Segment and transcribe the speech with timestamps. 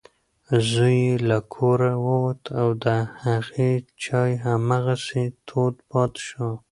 [0.69, 2.87] زوی یې له کوره ووت او د
[3.23, 3.71] هغې
[4.03, 6.49] چای هماغسې تود پاتې شو.